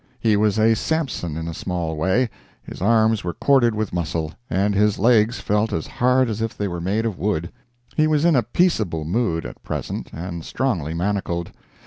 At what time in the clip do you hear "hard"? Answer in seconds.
5.85-6.27